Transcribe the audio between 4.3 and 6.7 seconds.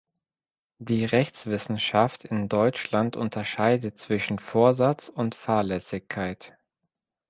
Vorsatz und Fahrlässigkeit.